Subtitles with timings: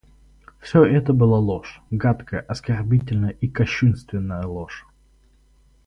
[0.61, 4.87] Всё это была ложь, гадкая, оскорбительная и кощунственная ложь.